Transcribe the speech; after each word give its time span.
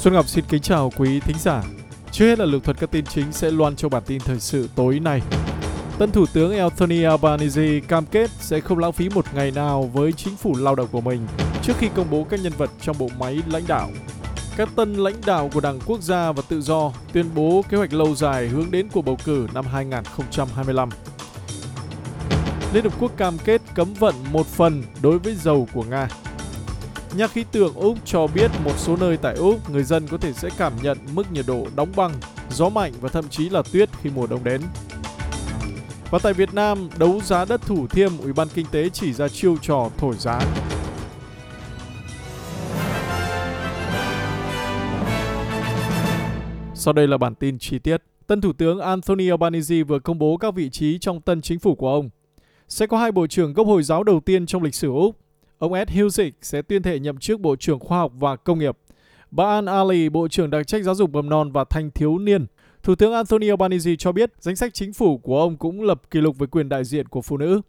Xuân 0.00 0.14
Ngọc 0.14 0.28
xin 0.28 0.44
kính 0.48 0.62
chào 0.62 0.92
quý 0.96 1.20
thính 1.20 1.36
giả. 1.38 1.62
Trước 2.12 2.26
hết 2.26 2.38
là 2.38 2.44
lược 2.44 2.64
thuật 2.64 2.76
các 2.80 2.90
tin 2.90 3.04
chính 3.04 3.32
sẽ 3.32 3.50
loan 3.50 3.76
cho 3.76 3.88
bản 3.88 4.02
tin 4.06 4.20
thời 4.20 4.40
sự 4.40 4.68
tối 4.74 5.00
nay. 5.00 5.20
Tân 5.98 6.12
Thủ 6.12 6.26
tướng 6.32 6.58
Anthony 6.58 7.02
Albanese 7.02 7.80
cam 7.88 8.06
kết 8.06 8.30
sẽ 8.40 8.60
không 8.60 8.78
lãng 8.78 8.92
phí 8.92 9.08
một 9.08 9.24
ngày 9.34 9.50
nào 9.50 9.90
với 9.92 10.12
chính 10.12 10.36
phủ 10.36 10.54
lao 10.58 10.74
động 10.74 10.88
của 10.92 11.00
mình 11.00 11.26
trước 11.62 11.72
khi 11.78 11.88
công 11.94 12.10
bố 12.10 12.24
các 12.30 12.40
nhân 12.42 12.52
vật 12.58 12.70
trong 12.80 12.98
bộ 12.98 13.08
máy 13.18 13.38
lãnh 13.46 13.66
đạo. 13.66 13.90
Các 14.56 14.68
tân 14.76 14.94
lãnh 14.94 15.20
đạo 15.26 15.50
của 15.54 15.60
Đảng 15.60 15.78
Quốc 15.86 16.02
gia 16.02 16.32
và 16.32 16.42
Tự 16.48 16.60
do 16.60 16.92
tuyên 17.12 17.26
bố 17.34 17.64
kế 17.68 17.76
hoạch 17.76 17.92
lâu 17.92 18.14
dài 18.14 18.48
hướng 18.48 18.70
đến 18.70 18.88
cuộc 18.92 19.02
bầu 19.02 19.18
cử 19.24 19.46
năm 19.54 19.64
2025. 19.72 20.88
Liên 22.72 22.84
Hợp 22.84 22.92
Quốc 23.00 23.12
cam 23.16 23.38
kết 23.44 23.62
cấm 23.74 23.94
vận 23.94 24.14
một 24.32 24.46
phần 24.46 24.82
đối 25.02 25.18
với 25.18 25.34
dầu 25.34 25.68
của 25.72 25.82
Nga. 25.82 26.08
Nhà 27.16 27.26
khí 27.26 27.44
tượng 27.52 27.74
Úc 27.74 27.98
cho 28.04 28.26
biết 28.26 28.50
một 28.64 28.78
số 28.78 28.96
nơi 28.96 29.16
tại 29.16 29.34
Úc 29.34 29.70
người 29.70 29.82
dân 29.82 30.06
có 30.06 30.16
thể 30.16 30.32
sẽ 30.32 30.48
cảm 30.58 30.72
nhận 30.82 30.98
mức 31.14 31.32
nhiệt 31.32 31.44
độ 31.46 31.66
đóng 31.76 31.88
băng, 31.96 32.12
gió 32.50 32.68
mạnh 32.68 32.92
và 33.00 33.08
thậm 33.08 33.28
chí 33.28 33.48
là 33.48 33.62
tuyết 33.72 33.88
khi 34.02 34.10
mùa 34.14 34.26
đông 34.26 34.44
đến. 34.44 34.60
Và 36.10 36.18
tại 36.22 36.32
Việt 36.32 36.54
Nam, 36.54 36.88
đấu 36.98 37.20
giá 37.24 37.44
đất 37.44 37.62
Thủ 37.62 37.86
Thiêm, 37.86 38.18
Ủy 38.18 38.32
ban 38.32 38.48
Kinh 38.54 38.66
tế 38.70 38.88
chỉ 38.88 39.12
ra 39.12 39.28
chiêu 39.28 39.56
trò 39.62 39.90
thổi 39.98 40.14
giá. 40.18 40.40
Sau 46.74 46.92
đây 46.92 47.08
là 47.08 47.18
bản 47.18 47.34
tin 47.34 47.58
chi 47.58 47.78
tiết. 47.78 48.02
Tân 48.26 48.40
Thủ 48.40 48.52
tướng 48.52 48.80
Anthony 48.80 49.28
Albanese 49.28 49.82
vừa 49.82 49.98
công 49.98 50.18
bố 50.18 50.36
các 50.36 50.54
vị 50.54 50.70
trí 50.70 50.98
trong 50.98 51.20
tân 51.20 51.42
chính 51.42 51.58
phủ 51.58 51.74
của 51.74 51.92
ông. 51.92 52.10
Sẽ 52.68 52.86
có 52.86 52.98
hai 52.98 53.12
bộ 53.12 53.26
trưởng 53.26 53.52
gốc 53.52 53.66
Hồi 53.66 53.82
giáo 53.82 54.04
đầu 54.04 54.20
tiên 54.20 54.46
trong 54.46 54.62
lịch 54.62 54.74
sử 54.74 54.92
Úc. 54.92 55.16
Ông 55.60 55.72
Ed 55.72 55.88
Husic 55.90 56.34
sẽ 56.42 56.62
tuyên 56.62 56.82
thệ 56.82 56.98
nhậm 56.98 57.18
chức 57.18 57.40
Bộ 57.40 57.56
trưởng 57.56 57.78
Khoa 57.78 57.98
học 57.98 58.12
và 58.14 58.36
Công 58.36 58.58
nghiệp. 58.58 58.78
Bà 59.30 59.44
An 59.44 59.66
Ali, 59.66 60.08
Bộ 60.08 60.28
trưởng 60.28 60.50
đặc 60.50 60.66
trách 60.66 60.82
giáo 60.84 60.94
dục 60.94 61.10
mầm 61.10 61.28
non 61.28 61.52
và 61.52 61.64
thanh 61.64 61.90
thiếu 61.90 62.18
niên. 62.18 62.46
Thủ 62.82 62.94
tướng 62.94 63.12
Anthony 63.12 63.48
Albanese 63.48 63.96
cho 63.96 64.12
biết 64.12 64.32
danh 64.40 64.56
sách 64.56 64.74
chính 64.74 64.92
phủ 64.92 65.18
của 65.18 65.40
ông 65.40 65.56
cũng 65.56 65.82
lập 65.82 66.10
kỷ 66.10 66.20
lục 66.20 66.38
với 66.38 66.48
quyền 66.48 66.68
đại 66.68 66.84
diện 66.84 67.08
của 67.08 67.22
phụ 67.22 67.36
nữ. 67.36 67.60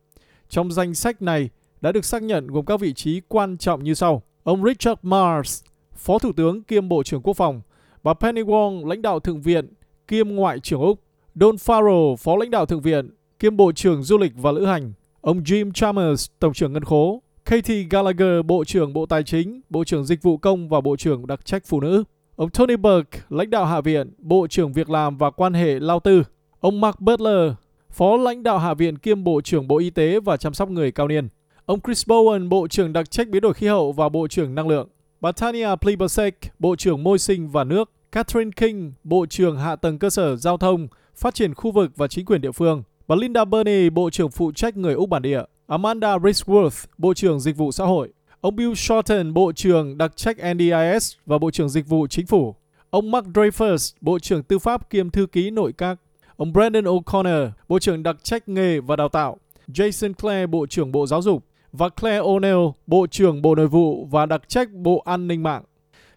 Trong 0.49 0.71
danh 0.71 0.93
sách 0.93 1.21
này 1.21 1.49
đã 1.81 1.91
được 1.91 2.05
xác 2.05 2.23
nhận 2.23 2.47
gồm 2.47 2.65
các 2.65 2.79
vị 2.79 2.93
trí 2.93 3.21
quan 3.27 3.57
trọng 3.57 3.83
như 3.83 3.93
sau. 3.93 4.21
Ông 4.43 4.63
Richard 4.63 4.99
Mars, 5.01 5.63
Phó 5.95 6.19
Thủ 6.19 6.31
tướng 6.31 6.63
kiêm 6.63 6.89
Bộ 6.89 7.03
trưởng 7.03 7.21
Quốc 7.21 7.33
phòng. 7.33 7.61
Bà 8.03 8.13
Penny 8.13 8.41
Wong, 8.41 8.87
lãnh 8.87 9.01
đạo 9.01 9.19
Thượng 9.19 9.41
viện, 9.41 9.73
kiêm 10.07 10.29
Ngoại 10.29 10.59
trưởng 10.59 10.81
Úc. 10.81 10.99
Don 11.35 11.55
Farrell, 11.55 12.15
Phó 12.15 12.35
lãnh 12.35 12.51
đạo 12.51 12.65
Thượng 12.65 12.81
viện, 12.81 13.09
kiêm 13.39 13.57
Bộ 13.57 13.71
trưởng 13.71 14.03
Du 14.03 14.17
lịch 14.17 14.33
và 14.35 14.51
Lữ 14.51 14.65
hành. 14.65 14.93
Ông 15.21 15.43
Jim 15.43 15.71
Chalmers, 15.71 16.27
Tổng 16.39 16.53
trưởng 16.53 16.73
Ngân 16.73 16.83
khố. 16.83 17.21
Katie 17.51 17.87
Gallagher, 17.89 18.45
Bộ 18.45 18.63
trưởng 18.65 18.93
Bộ 18.93 19.05
Tài 19.05 19.23
chính, 19.23 19.61
Bộ 19.69 19.83
trưởng 19.83 20.05
Dịch 20.05 20.21
vụ 20.21 20.37
Công 20.37 20.69
và 20.69 20.81
Bộ 20.81 20.95
trưởng 20.95 21.27
Đặc 21.27 21.45
trách 21.45 21.63
Phụ 21.65 21.81
nữ. 21.81 22.03
Ông 22.35 22.49
Tony 22.49 22.75
Burke, 22.75 23.19
lãnh 23.29 23.49
đạo 23.49 23.65
Hạ 23.65 23.81
viện, 23.81 24.13
Bộ 24.17 24.47
trưởng 24.47 24.73
Việc 24.73 24.89
làm 24.89 25.17
và 25.17 25.31
Quan 25.31 25.53
hệ 25.53 25.79
Lao 25.79 25.99
tư. 25.99 26.23
Ông 26.59 26.81
Mark 26.81 26.99
Butler, 26.99 27.51
Phó 27.89 28.17
lãnh 28.17 28.43
đạo 28.43 28.59
Hạ 28.59 28.73
viện 28.73 28.97
kiêm 28.97 29.23
Bộ 29.23 29.41
trưởng 29.41 29.67
Bộ 29.67 29.77
Y 29.77 29.89
tế 29.89 30.19
và 30.19 30.37
chăm 30.37 30.53
sóc 30.53 30.69
người 30.69 30.91
cao 30.91 31.07
niên. 31.07 31.29
Ông 31.65 31.79
Chris 31.81 32.05
Bowen, 32.07 32.49
Bộ 32.49 32.67
trưởng 32.67 32.93
Đặc 32.93 33.11
trách 33.11 33.27
Biến 33.27 33.41
đổi 33.41 33.53
khí 33.53 33.67
hậu 33.67 33.91
và 33.91 34.09
Bộ 34.09 34.27
trưởng 34.27 34.55
Năng 34.55 34.67
lượng. 34.67 34.87
Bà 35.21 35.31
Tania 35.31 35.75
Plibersek, 35.81 36.35
Bộ 36.59 36.75
trưởng 36.75 37.03
Môi 37.03 37.19
sinh 37.19 37.49
và 37.49 37.63
Nước. 37.63 37.91
Catherine 38.11 38.51
King, 38.55 38.93
Bộ 39.03 39.25
trưởng 39.25 39.57
Hạ 39.57 39.75
tầng 39.75 39.99
cơ 39.99 40.09
sở 40.09 40.35
giao 40.35 40.57
thông, 40.57 40.87
phát 41.15 41.33
triển 41.35 41.53
khu 41.53 41.71
vực 41.71 41.91
và 41.95 42.07
chính 42.07 42.25
quyền 42.25 42.41
địa 42.41 42.51
phương. 42.51 42.83
Bà 43.07 43.15
Linda 43.15 43.45
Burney, 43.45 43.89
Bộ 43.89 44.09
trưởng 44.09 44.31
phụ 44.31 44.51
trách 44.51 44.77
người 44.77 44.93
Úc 44.93 45.09
bản 45.09 45.21
địa. 45.21 45.43
Amanda 45.71 46.17
Risworth, 46.17 46.85
Bộ 46.97 47.13
trưởng 47.13 47.39
Dịch 47.39 47.57
vụ 47.57 47.71
xã 47.71 47.85
hội. 47.85 48.09
Ông 48.41 48.55
Bill 48.55 48.73
Shorten, 48.73 49.33
Bộ 49.33 49.51
trưởng 49.51 49.97
đặc 49.97 50.17
trách 50.17 50.37
NDIS 50.53 51.13
và 51.25 51.37
Bộ 51.37 51.51
trưởng 51.51 51.69
Dịch 51.69 51.87
vụ 51.87 52.07
Chính 52.07 52.25
phủ. 52.25 52.55
Ông 52.89 53.11
Mark 53.11 53.27
Dreyfus, 53.27 53.95
Bộ 54.01 54.19
trưởng 54.19 54.43
Tư 54.43 54.59
pháp 54.59 54.89
kiêm 54.89 55.09
Thư 55.09 55.25
ký 55.25 55.51
Nội 55.51 55.73
các. 55.77 55.99
Ông 56.35 56.53
Brandon 56.53 56.83
O'Connor, 56.83 57.49
Bộ 57.67 57.79
trưởng 57.79 58.03
đặc 58.03 58.23
trách 58.23 58.49
nghề 58.49 58.79
và 58.79 58.95
đào 58.95 59.09
tạo. 59.09 59.37
Jason 59.67 60.13
Clare, 60.13 60.47
Bộ 60.47 60.65
trưởng 60.65 60.91
Bộ 60.91 61.07
Giáo 61.07 61.21
dục. 61.21 61.45
Và 61.71 61.89
Claire 61.89 62.21
O'Neill, 62.21 62.71
Bộ 62.87 63.07
trưởng 63.07 63.41
Bộ 63.41 63.55
Nội 63.55 63.67
vụ 63.67 64.07
và 64.11 64.25
đặc 64.25 64.41
trách 64.47 64.69
Bộ 64.73 65.01
An 65.05 65.27
ninh 65.27 65.43
mạng. 65.43 65.63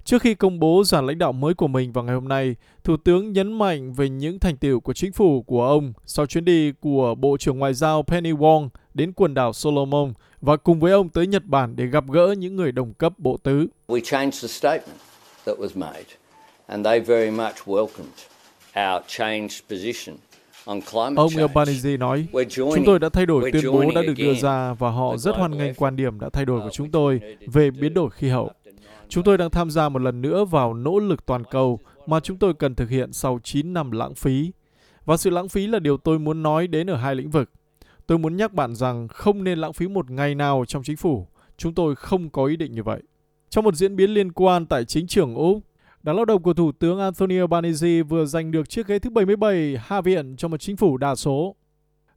Trước 0.05 0.23
khi 0.23 0.35
công 0.35 0.61
bố 0.61 0.85
giản 0.85 1.07
lãnh 1.07 1.19
đạo 1.19 1.33
mới 1.33 1.55
của 1.55 1.69
mình 1.69 1.93
vào 1.93 2.05
ngày 2.05 2.15
hôm 2.15 2.29
nay, 2.29 2.57
Thủ 2.85 2.97
tướng 2.97 3.33
nhấn 3.33 3.53
mạnh 3.53 3.93
về 3.93 4.09
những 4.09 4.39
thành 4.39 4.57
tiệu 4.57 4.81
của 4.81 4.93
chính 4.93 5.13
phủ 5.13 5.43
của 5.43 5.67
ông 5.67 5.93
sau 6.07 6.27
chuyến 6.27 6.45
đi 6.45 6.73
của 6.81 7.15
Bộ 7.15 7.37
trưởng 7.37 7.59
Ngoại 7.59 7.75
giao 7.75 8.03
Penny 8.03 8.33
Wong 8.33 8.69
đến 8.95 9.13
quần 9.13 9.35
đảo 9.35 9.53
Solomon 9.53 10.13
và 10.41 10.57
cùng 10.57 10.81
với 10.81 10.93
ông 10.93 11.09
tới 11.09 11.27
Nhật 11.27 11.45
Bản 11.45 11.77
để 11.77 11.87
gặp 11.87 12.05
gỡ 12.09 12.35
những 12.39 12.57
người 12.57 12.73
đồng 12.73 12.95
cấp 12.95 13.13
bộ 13.19 13.37
tứ. 13.43 13.67
We 13.89 14.01
changed 14.05 14.43
the 14.43 14.49
statement 14.49 14.99
that 15.47 15.59
was 15.59 15.71
made 15.75 16.05
and 16.67 16.87
they 16.87 17.01
very 17.01 17.31
much 17.31 17.57
welcomed 17.67 18.27
our 18.77 19.03
changed 19.07 19.63
position 19.71 20.17
Ông 21.17 21.31
Albanese 21.39 21.97
nói, 21.97 22.27
chúng 22.51 22.85
tôi 22.87 22.99
đã 22.99 23.09
thay 23.09 23.27
đổi 23.27 23.53
tuyên 23.53 23.65
bố 23.73 23.85
đã 23.95 24.03
được 24.03 24.15
đưa 24.17 24.35
ra 24.35 24.75
và 24.75 24.91
họ 24.91 25.17
rất 25.17 25.37
hoan 25.37 25.59
nghênh 25.59 25.75
quan 25.75 25.97
điểm 25.97 26.21
đã 26.21 26.29
thay 26.33 26.45
đổi 26.45 26.61
của 26.61 26.71
chúng 26.73 26.91
tôi 26.91 27.21
về 27.47 27.71
biến 27.71 27.95
đổi 27.95 28.11
khí 28.11 28.29
hậu. 28.29 28.51
Chúng 29.09 29.25
tôi 29.25 29.39
đang 29.39 29.51
tham 29.51 29.71
gia 29.71 29.89
một 29.89 29.99
lần 29.99 30.23
nữa 30.23 30.45
vào 30.45 30.75
nỗ 30.75 30.99
lực 30.99 31.27
toàn 31.27 31.45
cầu 31.45 31.81
mà 32.07 32.21
chúng 32.21 32.37
tôi 32.37 32.55
cần 32.55 32.75
thực 32.75 32.91
hiện 32.91 33.13
sau 33.13 33.41
9 33.45 33.73
năm 33.73 33.91
lãng 33.91 34.15
phí. 34.15 34.53
Và 35.05 35.17
sự 35.17 35.31
lãng 35.31 35.49
phí 35.49 35.67
là 35.67 35.79
điều 35.79 35.97
tôi 35.97 36.19
muốn 36.19 36.43
nói 36.43 36.67
đến 36.67 36.91
ở 36.91 36.97
hai 36.97 37.15
lĩnh 37.15 37.31
vực. 37.31 37.51
Tôi 38.07 38.19
muốn 38.19 38.37
nhắc 38.37 38.53
bạn 38.53 38.75
rằng 38.75 39.09
không 39.09 39.45
nên 39.45 39.59
lãng 39.59 39.73
phí 39.73 39.89
một 39.89 40.11
ngày 40.11 40.35
nào 40.35 40.65
trong 40.69 40.83
chính 40.83 40.97
phủ. 40.97 41.27
Chúng 41.57 41.75
tôi 41.75 41.95
không 41.95 42.31
có 42.31 42.45
ý 42.45 42.57
định 42.57 42.73
như 42.73 42.83
vậy. 42.83 43.03
Trong 43.51 43.65
một 43.65 43.75
diễn 43.75 43.97
biến 43.97 44.11
liên 44.11 44.33
quan 44.33 44.67
tại 44.67 44.85
chính 44.85 45.07
trường 45.07 45.35
Úc, 45.35 45.59
Đảng 46.05 46.17
lao 46.17 46.25
động 46.25 46.43
của 46.43 46.55
Thủ 46.55 46.73
tướng 46.73 47.01
Anthony 47.01 47.39
Albanese 47.39 48.03
vừa 48.03 48.25
giành 48.25 48.51
được 48.51 48.69
chiếc 48.69 48.87
ghế 48.87 48.99
thứ 48.99 49.11
77 49.11 49.77
Hạ 49.81 50.01
viện 50.01 50.37
cho 50.37 50.49
một 50.49 50.61
chính 50.61 50.77
phủ 50.77 50.97
đa 50.97 51.15
số. 51.15 51.57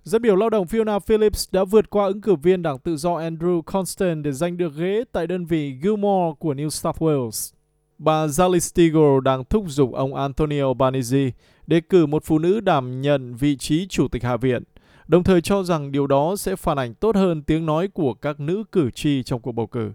Dân 0.03 0.21
biểu 0.21 0.35
lao 0.35 0.49
động 0.49 0.65
Fiona 0.65 0.99
Phillips 0.99 1.47
đã 1.51 1.63
vượt 1.63 1.89
qua 1.89 2.05
ứng 2.05 2.21
cử 2.21 2.35
viên 2.35 2.61
đảng 2.61 2.79
tự 2.79 2.95
do 2.97 3.09
Andrew 3.09 3.61
Constant 3.61 4.23
để 4.23 4.31
giành 4.31 4.57
được 4.57 4.75
ghế 4.75 5.03
tại 5.11 5.27
đơn 5.27 5.45
vị 5.45 5.79
Gilmore 5.81 6.35
của 6.39 6.53
New 6.53 6.69
South 6.69 7.01
Wales. 7.01 7.53
Bà 7.97 8.25
Zali 8.25 8.59
Stigl 8.59 9.23
đang 9.23 9.43
thúc 9.45 9.65
giục 9.67 9.93
ông 9.93 10.15
Anthony 10.15 10.59
Albanese 10.59 11.31
đề 11.67 11.81
cử 11.81 12.05
một 12.05 12.23
phụ 12.25 12.39
nữ 12.39 12.59
đảm 12.59 13.01
nhận 13.01 13.35
vị 13.35 13.57
trí 13.57 13.87
chủ 13.87 14.07
tịch 14.07 14.23
Hạ 14.23 14.37
viện, 14.37 14.63
đồng 15.07 15.23
thời 15.23 15.41
cho 15.41 15.63
rằng 15.63 15.91
điều 15.91 16.07
đó 16.07 16.35
sẽ 16.35 16.55
phản 16.55 16.77
ảnh 16.77 16.93
tốt 16.93 17.15
hơn 17.15 17.43
tiếng 17.43 17.65
nói 17.65 17.87
của 17.87 18.13
các 18.13 18.39
nữ 18.39 18.63
cử 18.71 18.91
tri 18.91 19.23
trong 19.23 19.41
cuộc 19.41 19.51
bầu 19.51 19.67
cử. 19.67 19.91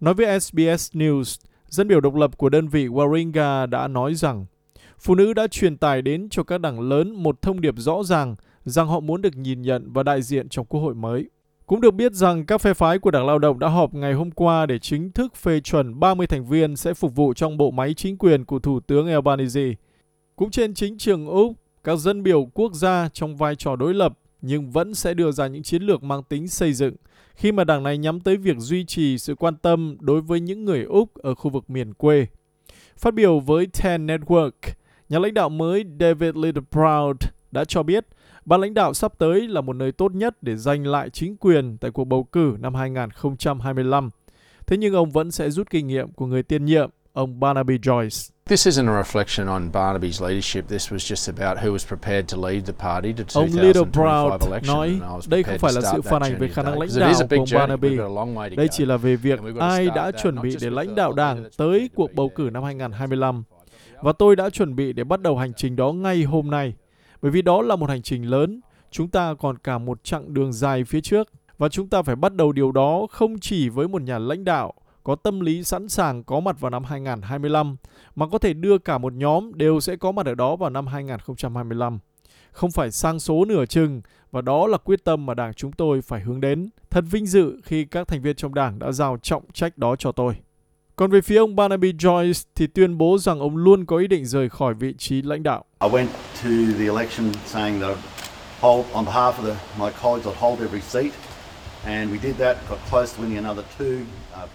Nói 0.00 0.14
với 0.14 0.40
SBS 0.40 0.92
News, 0.92 1.38
dân 1.68 1.88
biểu 1.88 2.00
độc 2.00 2.14
lập 2.14 2.38
của 2.38 2.48
đơn 2.48 2.68
vị 2.68 2.86
Waringa 2.86 3.66
đã 3.66 3.88
nói 3.88 4.14
rằng 4.14 4.46
phụ 4.98 5.14
nữ 5.14 5.34
đã 5.34 5.46
truyền 5.46 5.76
tải 5.76 6.02
đến 6.02 6.28
cho 6.30 6.42
các 6.42 6.60
đảng 6.60 6.80
lớn 6.80 7.12
một 7.12 7.42
thông 7.42 7.60
điệp 7.60 7.74
rõ 7.76 8.02
ràng 8.02 8.36
rằng 8.64 8.88
họ 8.88 9.00
muốn 9.00 9.22
được 9.22 9.36
nhìn 9.36 9.62
nhận 9.62 9.92
và 9.92 10.02
đại 10.02 10.22
diện 10.22 10.48
trong 10.48 10.66
quốc 10.66 10.80
hội 10.80 10.94
mới. 10.94 11.28
Cũng 11.66 11.80
được 11.80 11.94
biết 11.94 12.12
rằng 12.12 12.46
các 12.46 12.60
phe 12.60 12.74
phái 12.74 12.98
của 12.98 13.10
Đảng 13.10 13.26
Lao 13.26 13.38
động 13.38 13.58
đã 13.58 13.68
họp 13.68 13.94
ngày 13.94 14.12
hôm 14.12 14.30
qua 14.30 14.66
để 14.66 14.78
chính 14.78 15.12
thức 15.12 15.36
phê 15.36 15.60
chuẩn 15.60 16.00
30 16.00 16.26
thành 16.26 16.46
viên 16.46 16.76
sẽ 16.76 16.94
phục 16.94 17.14
vụ 17.14 17.34
trong 17.34 17.56
bộ 17.56 17.70
máy 17.70 17.94
chính 17.94 18.18
quyền 18.18 18.44
của 18.44 18.58
Thủ 18.58 18.80
tướng 18.80 19.08
Albanese. 19.08 19.74
Cũng 20.36 20.50
trên 20.50 20.74
chính 20.74 20.98
trường 20.98 21.26
Úc, 21.26 21.52
các 21.84 21.98
dân 21.98 22.22
biểu 22.22 22.44
quốc 22.54 22.74
gia 22.74 23.08
trong 23.12 23.36
vai 23.36 23.56
trò 23.56 23.76
đối 23.76 23.94
lập 23.94 24.18
nhưng 24.42 24.70
vẫn 24.70 24.94
sẽ 24.94 25.14
đưa 25.14 25.32
ra 25.32 25.46
những 25.46 25.62
chiến 25.62 25.82
lược 25.82 26.02
mang 26.02 26.22
tính 26.22 26.48
xây 26.48 26.72
dựng 26.72 26.94
khi 27.34 27.52
mà 27.52 27.64
đảng 27.64 27.82
này 27.82 27.98
nhắm 27.98 28.20
tới 28.20 28.36
việc 28.36 28.56
duy 28.58 28.84
trì 28.84 29.18
sự 29.18 29.34
quan 29.34 29.56
tâm 29.56 29.96
đối 30.00 30.20
với 30.20 30.40
những 30.40 30.64
người 30.64 30.84
Úc 30.84 31.14
ở 31.14 31.34
khu 31.34 31.50
vực 31.50 31.70
miền 31.70 31.94
quê. 31.94 32.26
Phát 32.96 33.14
biểu 33.14 33.40
với 33.40 33.66
Ten 33.66 34.06
Network, 34.06 34.50
nhà 35.08 35.18
lãnh 35.18 35.34
đạo 35.34 35.48
mới 35.48 35.84
David 36.00 36.34
Littleproud 36.34 37.16
đã 37.52 37.64
cho 37.64 37.82
biết 37.82 38.06
ban 38.44 38.60
lãnh 38.60 38.74
đạo 38.74 38.94
sắp 38.94 39.18
tới 39.18 39.48
là 39.48 39.60
một 39.60 39.72
nơi 39.72 39.92
tốt 39.92 40.14
nhất 40.14 40.42
để 40.42 40.56
giành 40.56 40.86
lại 40.86 41.10
chính 41.10 41.36
quyền 41.36 41.78
tại 41.78 41.90
cuộc 41.90 42.04
bầu 42.04 42.24
cử 42.24 42.56
năm 42.60 42.74
2025. 42.74 44.10
Thế 44.66 44.76
nhưng 44.76 44.94
ông 44.94 45.10
vẫn 45.10 45.30
sẽ 45.30 45.50
rút 45.50 45.70
kinh 45.70 45.86
nghiệm 45.86 46.12
của 46.12 46.26
người 46.26 46.42
tiên 46.42 46.64
nhiệm, 46.64 46.90
ông 47.12 47.40
Barnaby 47.40 47.78
Joyce. 47.78 48.30
This 48.46 48.66
isn't 48.66 48.88
a 48.88 49.02
reflection 49.02 49.46
on 49.46 49.70
Barnaby's 49.72 50.20
leadership. 50.26 50.68
This 50.68 50.92
was 50.92 50.98
just 50.98 51.28
about 51.28 51.64
who 51.64 51.72
was 51.72 51.88
prepared 51.88 52.28
to 52.28 52.48
lead 52.48 52.66
the 52.66 52.72
party 52.72 53.12
to 53.12 53.24
Ông 53.40 53.48
Little 53.52 53.84
Proud 53.92 54.66
nói 54.66 55.00
đây 55.28 55.42
không 55.42 55.58
phải 55.58 55.72
là 55.72 55.80
sự 55.92 56.02
phản 56.02 56.22
ảnh 56.22 56.38
về 56.38 56.48
khả 56.48 56.62
năng 56.62 56.78
lãnh 56.78 56.88
đạo 56.98 57.12
của 57.30 57.36
ông 57.36 57.46
Barnaby. 57.54 57.96
Đây 58.56 58.68
chỉ 58.70 58.84
là 58.84 58.96
về 58.96 59.16
việc 59.16 59.40
ai 59.60 59.86
đã 59.94 60.10
chuẩn 60.22 60.42
bị 60.42 60.56
để 60.60 60.70
lãnh 60.70 60.94
đạo 60.94 61.12
đảng 61.12 61.44
tới 61.56 61.90
cuộc 61.94 62.12
bầu 62.14 62.30
cử 62.34 62.50
năm 62.52 62.62
2025. 62.62 63.42
Và 64.02 64.12
tôi 64.12 64.36
đã 64.36 64.50
chuẩn 64.50 64.76
bị 64.76 64.92
để 64.92 65.04
bắt 65.04 65.20
đầu 65.20 65.36
hành 65.36 65.52
trình 65.56 65.76
đó 65.76 65.92
ngay 65.92 66.22
hôm 66.22 66.50
nay. 66.50 66.74
Bởi 67.22 67.30
vì 67.30 67.42
đó 67.42 67.62
là 67.62 67.76
một 67.76 67.90
hành 67.90 68.02
trình 68.02 68.30
lớn, 68.30 68.60
chúng 68.90 69.08
ta 69.08 69.34
còn 69.34 69.58
cả 69.58 69.78
một 69.78 70.04
chặng 70.04 70.34
đường 70.34 70.52
dài 70.52 70.84
phía 70.84 71.00
trước. 71.00 71.28
Và 71.58 71.68
chúng 71.68 71.88
ta 71.88 72.02
phải 72.02 72.16
bắt 72.16 72.34
đầu 72.34 72.52
điều 72.52 72.72
đó 72.72 73.06
không 73.10 73.38
chỉ 73.38 73.68
với 73.68 73.88
một 73.88 74.02
nhà 74.02 74.18
lãnh 74.18 74.44
đạo 74.44 74.74
có 75.04 75.14
tâm 75.14 75.40
lý 75.40 75.64
sẵn 75.64 75.88
sàng 75.88 76.24
có 76.24 76.40
mặt 76.40 76.60
vào 76.60 76.70
năm 76.70 76.84
2025, 76.84 77.76
mà 78.14 78.26
có 78.26 78.38
thể 78.38 78.54
đưa 78.54 78.78
cả 78.78 78.98
một 78.98 79.12
nhóm 79.12 79.52
đều 79.54 79.80
sẽ 79.80 79.96
có 79.96 80.12
mặt 80.12 80.26
ở 80.26 80.34
đó 80.34 80.56
vào 80.56 80.70
năm 80.70 80.86
2025. 80.86 81.98
Không 82.52 82.70
phải 82.70 82.90
sang 82.90 83.20
số 83.20 83.44
nửa 83.44 83.66
chừng, 83.66 84.02
và 84.30 84.40
đó 84.40 84.66
là 84.66 84.78
quyết 84.78 85.04
tâm 85.04 85.26
mà 85.26 85.34
đảng 85.34 85.54
chúng 85.54 85.72
tôi 85.72 86.02
phải 86.02 86.20
hướng 86.20 86.40
đến. 86.40 86.70
Thật 86.90 87.04
vinh 87.10 87.26
dự 87.26 87.60
khi 87.64 87.84
các 87.84 88.08
thành 88.08 88.22
viên 88.22 88.36
trong 88.36 88.54
đảng 88.54 88.78
đã 88.78 88.92
giao 88.92 89.18
trọng 89.22 89.42
trách 89.52 89.78
đó 89.78 89.96
cho 89.96 90.12
tôi. 90.12 90.34
Còn 90.96 91.10
về 91.10 91.20
phía 91.20 91.36
ông 91.36 91.56
Barnaby 91.56 91.92
Joyce 91.92 92.44
thì 92.54 92.66
tuyên 92.66 92.98
bố 92.98 93.18
rằng 93.18 93.40
ông 93.40 93.56
luôn 93.56 93.86
có 93.86 93.96
ý 93.96 94.06
định 94.06 94.26
rời 94.26 94.48
khỏi 94.48 94.74
vị 94.74 94.94
trí 94.98 95.22
lãnh 95.22 95.42
đạo. 95.42 95.64
I 95.80 95.88
went 95.88 96.06
to 96.42 96.50
the 96.78 96.84
election 96.84 97.32
saying 97.46 97.80
that 97.80 97.98
hold, 98.60 98.86
on 98.92 99.04
behalf 99.04 99.32
of 99.32 99.44
the, 99.44 99.56
my 99.78 99.90
colleagues, 100.02 100.26
I'd 100.26 100.40
hold 100.40 100.60
every 100.60 100.80
seat. 100.80 101.12
And 101.84 102.10
we 102.10 102.18
did 102.18 102.36
that, 102.38 102.56
got 102.70 102.78
close 102.90 103.16
to 103.16 103.22
winning 103.22 103.38
another 103.38 103.64
two. 103.78 103.98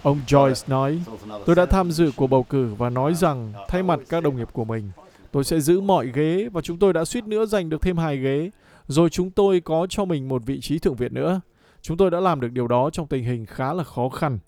Ông 0.04 0.20
Joyce 0.28 0.64
nói, 0.68 1.02
tôi 1.46 1.56
đã 1.56 1.66
tham 1.66 1.92
dự 1.92 2.12
cuộc 2.16 2.28
bầu 2.28 2.44
cử 2.44 2.74
và 2.78 2.90
nói 2.90 3.14
rằng 3.14 3.54
thay 3.68 3.84
mặt 3.84 4.00
các 4.10 4.24
đồng 4.24 4.38
nghiệp 4.38 4.50
của 4.54 4.66
mình, 4.66 4.90
tôi 5.32 5.44
sẽ 5.44 5.60
giữ 5.60 5.82
mọi 5.82 6.12
ghế 6.14 6.50
và 6.52 6.62
chúng 6.62 6.78
tôi 6.78 6.94
đã 6.94 7.06
suýt 7.06 7.24
nữa 7.28 7.46
giành 7.46 7.70
được 7.70 7.82
thêm 7.82 7.98
hai 7.98 8.18
ghế. 8.18 8.50
Rồi 8.88 9.10
chúng 9.10 9.32
tôi 9.32 9.60
có 9.60 9.88
cho 9.90 10.06
mình 10.06 10.30
một 10.30 10.42
vị 10.46 10.60
trí 10.62 10.80
thượng 10.80 10.96
viện 10.96 11.14
nữa. 11.14 11.42
Chúng 11.82 11.98
tôi 11.98 12.12
đã 12.12 12.20
làm 12.20 12.42
được 12.42 12.52
điều 12.52 12.68
đó 12.68 12.90
trong 12.90 13.08
tình 13.08 13.24
hình 13.24 13.46
khá 13.46 13.74
là 13.74 13.84
khó 13.84 14.10
khăn. 14.10 14.40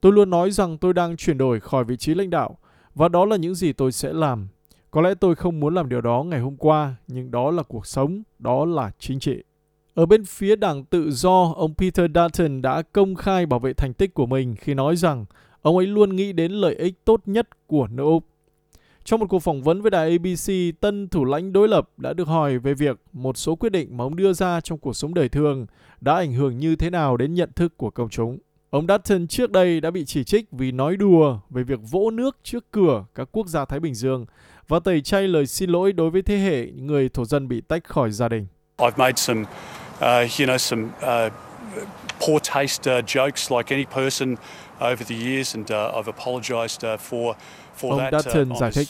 Tôi 0.00 0.12
luôn 0.12 0.30
nói 0.30 0.50
rằng 0.50 0.78
tôi 0.78 0.94
đang 0.94 1.16
chuyển 1.16 1.38
đổi 1.38 1.60
khỏi 1.60 1.84
vị 1.84 1.96
trí 1.96 2.14
lãnh 2.14 2.30
đạo 2.30 2.58
và 2.94 3.08
đó 3.08 3.24
là 3.24 3.36
những 3.36 3.54
gì 3.54 3.72
tôi 3.72 3.92
sẽ 3.92 4.12
làm. 4.12 4.48
Có 4.90 5.00
lẽ 5.00 5.14
tôi 5.14 5.34
không 5.34 5.60
muốn 5.60 5.74
làm 5.74 5.88
điều 5.88 6.00
đó 6.00 6.22
ngày 6.22 6.40
hôm 6.40 6.56
qua, 6.56 6.94
nhưng 7.08 7.30
đó 7.30 7.50
là 7.50 7.62
cuộc 7.62 7.86
sống, 7.86 8.22
đó 8.38 8.64
là 8.64 8.90
chính 8.98 9.20
trị. 9.20 9.42
Ở 9.98 10.06
bên 10.06 10.24
phía 10.24 10.56
đảng 10.56 10.84
tự 10.84 11.10
do, 11.10 11.52
ông 11.56 11.74
Peter 11.74 12.10
Dutton 12.14 12.62
đã 12.62 12.82
công 12.82 13.14
khai 13.14 13.46
bảo 13.46 13.60
vệ 13.60 13.72
thành 13.72 13.94
tích 13.94 14.14
của 14.14 14.26
mình 14.26 14.54
khi 14.56 14.74
nói 14.74 14.96
rằng 14.96 15.24
ông 15.62 15.76
ấy 15.76 15.86
luôn 15.86 16.16
nghĩ 16.16 16.32
đến 16.32 16.52
lợi 16.52 16.74
ích 16.74 17.04
tốt 17.04 17.20
nhất 17.26 17.48
của 17.66 17.86
nước 17.86 18.04
Úc. 18.04 18.24
Trong 19.04 19.20
một 19.20 19.26
cuộc 19.28 19.38
phỏng 19.38 19.62
vấn 19.62 19.82
với 19.82 19.90
đài 19.90 20.10
ABC, 20.10 20.80
tân 20.80 21.08
thủ 21.08 21.24
lãnh 21.24 21.52
đối 21.52 21.68
lập 21.68 21.90
đã 21.96 22.12
được 22.12 22.28
hỏi 22.28 22.58
về 22.58 22.74
việc 22.74 23.00
một 23.12 23.36
số 23.36 23.56
quyết 23.56 23.72
định 23.72 23.96
mà 23.96 24.04
ông 24.04 24.16
đưa 24.16 24.32
ra 24.32 24.60
trong 24.60 24.78
cuộc 24.78 24.96
sống 24.96 25.14
đời 25.14 25.28
thường 25.28 25.66
đã 26.00 26.14
ảnh 26.14 26.32
hưởng 26.32 26.58
như 26.58 26.76
thế 26.76 26.90
nào 26.90 27.16
đến 27.16 27.34
nhận 27.34 27.50
thức 27.56 27.76
của 27.76 27.90
công 27.90 28.08
chúng. 28.08 28.38
Ông 28.70 28.86
Dutton 28.88 29.26
trước 29.26 29.50
đây 29.50 29.80
đã 29.80 29.90
bị 29.90 30.04
chỉ 30.04 30.24
trích 30.24 30.52
vì 30.52 30.72
nói 30.72 30.96
đùa 30.96 31.38
về 31.50 31.62
việc 31.62 31.80
vỗ 31.90 32.10
nước 32.10 32.36
trước 32.42 32.64
cửa 32.70 33.04
các 33.14 33.28
quốc 33.32 33.46
gia 33.46 33.64
Thái 33.64 33.80
Bình 33.80 33.94
Dương 33.94 34.26
và 34.68 34.80
tẩy 34.80 35.00
chay 35.00 35.28
lời 35.28 35.46
xin 35.46 35.70
lỗi 35.70 35.92
đối 35.92 36.10
với 36.10 36.22
thế 36.22 36.38
hệ 36.38 36.66
người 36.66 37.08
thổ 37.08 37.24
dân 37.24 37.48
bị 37.48 37.60
tách 37.60 37.84
khỏi 37.84 38.10
gia 38.10 38.28
đình. 38.28 38.46
I've 38.78 38.96
made 38.96 39.16
some, 39.16 39.44
you 40.00 40.46
know, 40.46 40.56
some 40.56 40.84
uh, 41.02 41.32
poor 42.20 42.40
taste 42.54 42.98
uh, 42.98 43.04
jokes 43.04 43.56
like 43.56 43.74
any 43.74 43.84
person 43.84 44.36
over 44.80 45.04
the 45.08 45.14
years, 45.14 45.54
and 45.54 45.70
uh, 45.70 45.96
I've 45.96 46.08
apologised 46.08 46.84
uh, 46.84 47.00
for 47.10 47.34
for 47.76 47.90
Ông 47.90 47.98
that. 47.98 48.24
Dutton 48.24 48.52
uh, 48.52 48.58
giải 48.58 48.70
thích, 48.74 48.88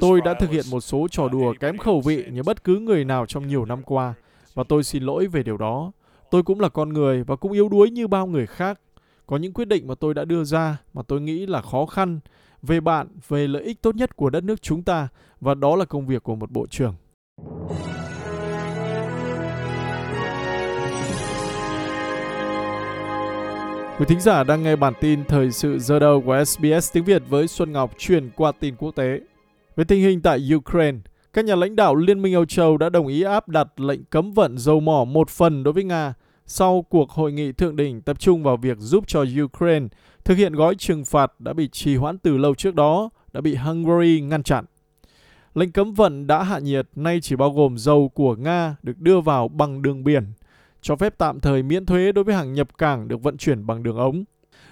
Tôi 0.00 0.20
đã 0.20 0.34
thực 0.34 0.50
hiện 0.50 0.64
một 0.70 0.80
số 0.80 1.08
trò 1.10 1.28
đùa 1.28 1.54
kém 1.60 1.78
khẩu 1.78 2.00
vị 2.00 2.24
như 2.32 2.42
bất 2.42 2.64
cứ 2.64 2.78
người 2.78 3.04
nào 3.04 3.26
trong 3.26 3.48
nhiều 3.48 3.64
năm 3.64 3.82
qua 3.82 4.14
và 4.54 4.64
tôi 4.68 4.84
xin 4.84 5.02
lỗi 5.02 5.26
về 5.26 5.42
điều 5.42 5.56
đó. 5.56 5.92
Tôi 6.30 6.42
cũng 6.42 6.60
là 6.60 6.68
con 6.68 6.92
người 6.92 7.24
và 7.24 7.36
cũng 7.36 7.52
yếu 7.52 7.68
đuối 7.68 7.90
như 7.90 8.06
bao 8.06 8.26
người 8.26 8.46
khác. 8.46 8.80
Có 9.26 9.36
những 9.36 9.52
quyết 9.52 9.68
định 9.68 9.86
mà 9.86 9.94
tôi 9.94 10.14
đã 10.14 10.24
đưa 10.24 10.44
ra 10.44 10.76
mà 10.94 11.02
tôi 11.08 11.20
nghĩ 11.20 11.46
là 11.46 11.62
khó 11.62 11.86
khăn 11.86 12.20
về 12.62 12.80
bạn, 12.80 13.08
về 13.28 13.48
lợi 13.48 13.62
ích 13.62 13.82
tốt 13.82 13.94
nhất 13.94 14.16
của 14.16 14.30
đất 14.30 14.44
nước 14.44 14.62
chúng 14.62 14.82
ta 14.82 15.08
và 15.40 15.54
đó 15.54 15.76
là 15.76 15.84
công 15.84 16.06
việc 16.06 16.22
của 16.22 16.36
một 16.36 16.50
bộ 16.50 16.66
trưởng. 16.66 16.94
Quý 24.02 24.06
thính 24.08 24.20
giả 24.20 24.44
đang 24.44 24.62
nghe 24.62 24.76
bản 24.76 24.92
tin 25.00 25.24
thời 25.24 25.50
sự 25.50 25.78
giờ 25.78 25.98
đầu 25.98 26.22
của 26.26 26.44
SBS 26.44 26.92
tiếng 26.92 27.04
Việt 27.04 27.22
với 27.28 27.48
Xuân 27.48 27.72
Ngọc 27.72 27.92
chuyển 27.98 28.30
qua 28.36 28.52
tin 28.60 28.76
quốc 28.76 28.90
tế. 28.90 29.20
Về 29.76 29.84
tình 29.84 30.02
hình 30.02 30.22
tại 30.22 30.50
Ukraine, 30.54 30.98
các 31.32 31.44
nhà 31.44 31.54
lãnh 31.54 31.76
đạo 31.76 31.94
Liên 31.94 32.22
minh 32.22 32.34
Âu 32.34 32.44
Châu 32.44 32.76
đã 32.76 32.88
đồng 32.88 33.06
ý 33.06 33.22
áp 33.22 33.48
đặt 33.48 33.80
lệnh 33.80 34.04
cấm 34.04 34.32
vận 34.32 34.58
dầu 34.58 34.80
mỏ 34.80 35.04
một 35.04 35.30
phần 35.30 35.62
đối 35.62 35.72
với 35.74 35.84
Nga 35.84 36.14
sau 36.46 36.86
cuộc 36.88 37.10
hội 37.10 37.32
nghị 37.32 37.52
thượng 37.52 37.76
đỉnh 37.76 38.02
tập 38.02 38.20
trung 38.20 38.42
vào 38.42 38.56
việc 38.56 38.78
giúp 38.78 39.04
cho 39.06 39.24
Ukraine 39.44 39.86
thực 40.24 40.38
hiện 40.38 40.54
gói 40.54 40.74
trừng 40.74 41.04
phạt 41.04 41.40
đã 41.40 41.52
bị 41.52 41.68
trì 41.68 41.96
hoãn 41.96 42.18
từ 42.18 42.36
lâu 42.36 42.54
trước 42.54 42.74
đó, 42.74 43.10
đã 43.32 43.40
bị 43.40 43.54
Hungary 43.54 44.20
ngăn 44.20 44.42
chặn. 44.42 44.64
Lệnh 45.54 45.72
cấm 45.72 45.94
vận 45.94 46.26
đã 46.26 46.42
hạ 46.42 46.58
nhiệt 46.58 46.88
nay 46.96 47.18
chỉ 47.22 47.36
bao 47.36 47.50
gồm 47.50 47.78
dầu 47.78 48.08
của 48.14 48.36
Nga 48.36 48.76
được 48.82 48.98
đưa 48.98 49.20
vào 49.20 49.48
bằng 49.48 49.82
đường 49.82 50.04
biển, 50.04 50.24
cho 50.82 50.96
phép 50.96 51.14
tạm 51.18 51.40
thời 51.40 51.62
miễn 51.62 51.86
thuế 51.86 52.12
đối 52.12 52.24
với 52.24 52.34
hàng 52.34 52.52
nhập 52.52 52.78
cảng 52.78 53.08
được 53.08 53.22
vận 53.22 53.36
chuyển 53.36 53.66
bằng 53.66 53.82
đường 53.82 53.96
ống. 53.96 54.24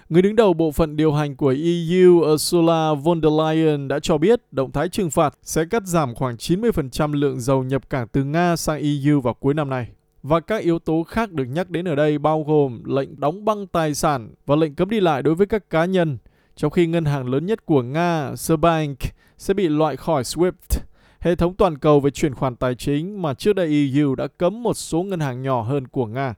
Người 0.09 0.21
đứng 0.21 0.35
đầu 0.35 0.53
bộ 0.53 0.71
phận 0.71 0.95
điều 0.95 1.13
hành 1.13 1.35
của 1.35 1.55
EU 1.63 2.33
Ursula 2.33 2.93
von 2.93 3.21
der 3.21 3.33
Leyen 3.33 3.87
đã 3.87 3.99
cho 3.99 4.17
biết 4.17 4.41
động 4.51 4.71
thái 4.71 4.89
trừng 4.89 5.09
phạt 5.09 5.33
sẽ 5.43 5.65
cắt 5.65 5.83
giảm 5.85 6.15
khoảng 6.15 6.35
90% 6.35 7.13
lượng 7.13 7.39
dầu 7.39 7.63
nhập 7.63 7.89
cảng 7.89 8.07
từ 8.07 8.23
Nga 8.23 8.55
sang 8.55 8.81
EU 8.81 9.21
vào 9.21 9.33
cuối 9.33 9.53
năm 9.53 9.69
nay. 9.69 9.87
Và 10.23 10.39
các 10.39 10.61
yếu 10.61 10.79
tố 10.79 11.03
khác 11.03 11.31
được 11.31 11.45
nhắc 11.45 11.69
đến 11.69 11.87
ở 11.87 11.95
đây 11.95 12.17
bao 12.17 12.43
gồm 12.43 12.83
lệnh 12.85 13.19
đóng 13.19 13.45
băng 13.45 13.67
tài 13.67 13.93
sản 13.93 14.33
và 14.45 14.55
lệnh 14.55 14.75
cấm 14.75 14.89
đi 14.89 14.99
lại 14.99 15.23
đối 15.23 15.35
với 15.35 15.47
các 15.47 15.69
cá 15.69 15.85
nhân, 15.85 16.17
trong 16.55 16.71
khi 16.71 16.87
ngân 16.87 17.05
hàng 17.05 17.29
lớn 17.29 17.45
nhất 17.45 17.65
của 17.65 17.81
Nga, 17.81 18.35
Sberbank, 18.35 18.97
sẽ 19.37 19.53
bị 19.53 19.69
loại 19.69 19.97
khỏi 19.97 20.23
SWIFT, 20.23 20.79
hệ 21.21 21.35
thống 21.35 21.53
toàn 21.53 21.77
cầu 21.77 21.99
về 21.99 22.11
chuyển 22.11 22.35
khoản 22.35 22.55
tài 22.55 22.75
chính 22.75 23.21
mà 23.21 23.33
trước 23.33 23.53
đây 23.53 23.91
EU 23.93 24.15
đã 24.15 24.27
cấm 24.27 24.63
một 24.63 24.73
số 24.73 25.03
ngân 25.03 25.19
hàng 25.19 25.41
nhỏ 25.41 25.61
hơn 25.61 25.87
của 25.87 26.05
Nga. 26.05 26.33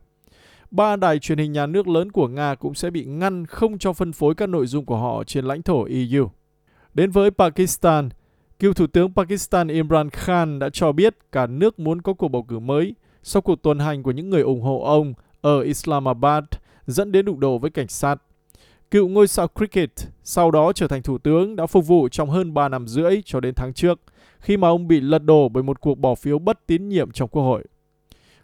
Ba 0.72 0.96
đài 0.96 1.20
truyền 1.20 1.38
hình 1.38 1.52
nhà 1.52 1.66
nước 1.66 1.88
lớn 1.88 2.12
của 2.12 2.28
Nga 2.28 2.56
cũng 2.56 2.74
sẽ 2.74 2.90
bị 2.90 3.06
ngăn 3.06 3.46
không 3.46 3.78
cho 3.78 3.94
phân 3.94 4.14
phối 4.14 4.36
các 4.36 4.50
nội 4.50 4.68
dung 4.68 4.86
của 4.86 4.98
họ 4.98 5.24
trên 5.24 5.46
lãnh 5.46 5.62
thổ 5.62 5.84
EU. 5.84 6.30
Đến 6.94 7.12
với 7.12 7.32
Pakistan, 7.32 8.10
cựu 8.60 8.74
Thủ 8.74 8.88
tướng 8.88 9.14
Pakistan 9.14 9.68
Imran 9.68 10.10
Khan 10.10 10.60
đã 10.60 10.70
cho 10.74 10.92
biết 10.92 11.18
cả 11.32 11.48
nước 11.48 11.80
muốn 11.80 12.02
có 12.02 12.14
cuộc 12.14 12.28
bầu 12.28 12.44
cử 12.44 12.60
mới 12.60 12.96
sau 13.24 13.42
cuộc 13.42 13.62
tuần 13.62 13.80
hành 13.80 14.04
của 14.04 14.12
những 14.12 14.30
người 14.30 14.42
ủng 14.42 14.62
hộ 14.62 14.84
ông 14.84 15.14
ở 15.42 15.62
Islamabad 15.62 16.44
dẫn 16.88 17.12
đến 17.12 17.26
đụng 17.26 17.40
độ 17.40 17.58
với 17.58 17.72
cảnh 17.72 17.88
sát. 17.88 18.16
Cựu 18.92 19.08
ngôi 19.08 19.28
sao 19.28 19.48
cricket 19.48 19.92
sau 20.24 20.52
đó 20.52 20.74
trở 20.74 20.88
thành 20.88 21.02
thủ 21.02 21.18
tướng 21.18 21.56
đã 21.56 21.66
phục 21.66 21.88
vụ 21.88 22.10
trong 22.10 22.30
hơn 22.30 22.54
3 22.54 22.70
năm 22.70 22.88
rưỡi 22.88 23.22
cho 23.26 23.40
đến 23.40 23.54
tháng 23.56 23.74
trước 23.74 24.00
khi 24.44 24.58
mà 24.58 24.68
ông 24.68 24.88
bị 24.88 25.02
lật 25.02 25.24
đổ 25.24 25.50
bởi 25.50 25.64
một 25.64 25.82
cuộc 25.82 26.00
bỏ 26.00 26.16
phiếu 26.16 26.40
bất 26.40 26.68
tín 26.68 26.90
nhiệm 26.90 27.12
trong 27.12 27.30
quốc 27.30 27.44
hội. 27.44 27.64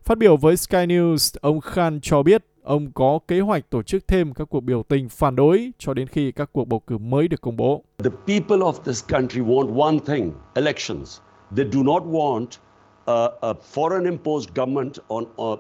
Phát 0.04 0.18
biểu 0.18 0.38
với 0.38 0.58
Sky 0.58 0.78
News, 0.78 1.38
ông 1.42 1.62
Khan 1.62 2.00
cho 2.02 2.24
biết 2.24 2.46
ông 2.64 2.92
có 2.92 3.20
kế 3.28 3.40
hoạch 3.40 3.70
tổ 3.70 3.84
chức 3.84 4.08
thêm 4.08 4.34
các 4.34 4.46
cuộc 4.50 4.60
biểu 4.60 4.84
tình 4.84 5.10
phản 5.10 5.36
đối 5.36 5.72
cho 5.78 5.94
đến 5.94 6.08
khi 6.08 6.32
các 6.32 6.50
cuộc 6.54 6.68
bầu 6.68 6.80
cử 6.80 6.98
mới 6.98 7.28
được 7.28 7.42
công 7.42 7.58
bố. 7.58 7.84
The 7.98 8.10
people 8.10 8.58
of 8.58 8.74
this 8.86 9.04
country 9.10 9.42
want 9.42 9.80
one 9.80 9.98
thing 10.06 10.32
elections. 10.54 11.20
They 11.58 11.66
do 11.72 11.80
not 11.84 12.04
want 12.04 12.46
a, 13.06 13.26
a 13.42 13.54
foreign 13.74 14.06
imposed 14.06 14.50
government 14.56 14.94
on. 15.08 15.24
Uh, 15.24 15.52
uh, 15.54 15.60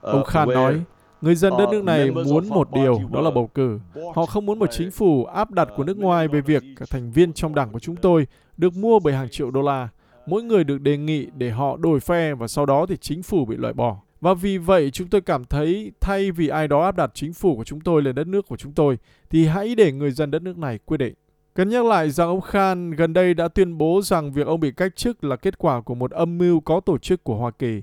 Ông 0.00 0.24
Khan 0.24 0.48
nói, 0.48 0.80
người 1.22 1.34
dân 1.34 1.52
đất 1.58 1.64
uh, 1.64 1.72
nước 1.72 1.84
này 1.84 2.10
muốn 2.10 2.48
một 2.48 2.68
điều, 2.72 3.00
đó 3.12 3.20
là 3.20 3.30
bầu 3.30 3.50
cử. 3.54 3.80
Họ 4.14 4.26
không 4.26 4.46
muốn 4.46 4.58
một 4.58 4.70
chính 4.70 4.90
phủ 4.90 5.24
áp 5.24 5.50
đặt 5.50 5.68
của 5.76 5.84
nước 5.84 5.98
ngoài 5.98 6.28
về 6.28 6.40
việc 6.40 6.62
các 6.76 6.90
thành 6.90 7.10
viên 7.10 7.32
trong 7.32 7.54
đảng 7.54 7.72
của 7.72 7.78
chúng 7.78 7.96
tôi 7.96 8.26
được 8.56 8.76
mua 8.76 8.98
bởi 8.98 9.14
hàng 9.14 9.28
triệu 9.30 9.50
đô 9.50 9.62
la. 9.62 9.88
Mỗi 10.26 10.42
người 10.42 10.64
được 10.64 10.80
đề 10.80 10.96
nghị 10.96 11.26
để 11.36 11.50
họ 11.50 11.76
đổi 11.76 12.00
phe 12.00 12.34
và 12.34 12.48
sau 12.48 12.66
đó 12.66 12.86
thì 12.86 12.96
chính 12.96 13.22
phủ 13.22 13.44
bị 13.44 13.56
loại 13.56 13.74
bỏ. 13.74 13.96
Và 14.20 14.34
vì 14.34 14.58
vậy 14.58 14.90
chúng 14.90 15.08
tôi 15.08 15.20
cảm 15.20 15.44
thấy 15.44 15.92
thay 16.00 16.30
vì 16.30 16.48
ai 16.48 16.68
đó 16.68 16.82
áp 16.82 16.96
đặt 16.96 17.10
chính 17.14 17.32
phủ 17.32 17.56
của 17.56 17.64
chúng 17.64 17.80
tôi 17.80 18.02
lên 18.02 18.14
đất 18.14 18.26
nước 18.26 18.46
của 18.48 18.56
chúng 18.56 18.72
tôi 18.72 18.98
thì 19.30 19.46
hãy 19.46 19.74
để 19.74 19.92
người 19.92 20.10
dân 20.10 20.30
đất 20.30 20.42
nước 20.42 20.58
này 20.58 20.78
quyết 20.84 20.96
định. 20.96 21.14
Cần 21.54 21.68
nhắc 21.68 21.84
lại 21.84 22.10
rằng 22.10 22.28
ông 22.28 22.40
Khan 22.40 22.90
gần 22.90 23.12
đây 23.12 23.34
đã 23.34 23.48
tuyên 23.48 23.78
bố 23.78 24.00
rằng 24.04 24.32
việc 24.32 24.46
ông 24.46 24.60
bị 24.60 24.72
cách 24.72 24.96
chức 24.96 25.24
là 25.24 25.36
kết 25.36 25.58
quả 25.58 25.80
của 25.80 25.94
một 25.94 26.10
âm 26.10 26.38
mưu 26.38 26.60
có 26.60 26.80
tổ 26.80 26.98
chức 26.98 27.24
của 27.24 27.36
Hoa 27.36 27.50
Kỳ. 27.50 27.82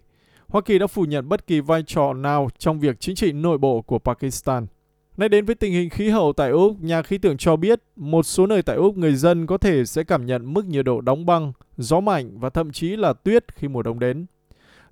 Hoa 0.50 0.62
Kỳ 0.62 0.79
đã 0.79 0.88
phủ 0.88 1.06
nhận 1.06 1.29
bất 1.29 1.48
kỳ 1.48 1.60
vai 1.60 1.84
trò 1.84 2.13
nào 2.13 2.50
trong 2.58 2.79
việc 2.79 3.00
chính 3.00 3.15
trị 3.15 3.32
nội 3.32 3.58
bộ 3.58 3.82
của 3.82 4.00
Pakistan. 4.00 4.68
Nay 5.18 5.29
đến 5.29 5.46
với 5.46 5.56
tình 5.56 5.74
hình 5.74 5.89
khí 5.89 6.10
hậu 6.10 6.34
tại 6.34 6.50
Úc, 6.50 6.82
nhà 6.82 7.01
khí 7.01 7.18
tượng 7.18 7.38
cho 7.38 7.56
biết 7.56 7.79
một 7.96 8.24
số 8.24 8.48
nơi 8.48 8.62
tại 8.62 8.75
Úc 8.75 8.98
người 8.98 9.15
dân 9.15 9.48
có 9.48 9.58
thể 9.58 9.86
sẽ 9.86 10.03
cảm 10.03 10.25
nhận 10.25 10.53
mức 10.53 10.65
nhiệt 10.65 10.86
độ 10.86 11.01
đóng 11.01 11.25
băng, 11.25 11.53
gió 11.77 12.00
mạnh 12.00 12.39
và 12.39 12.50
thậm 12.50 12.72
chí 12.72 12.96
là 12.96 13.13
tuyết 13.13 13.56
khi 13.56 13.68
mùa 13.68 13.82
đông 13.82 14.00
đến. 14.00 14.25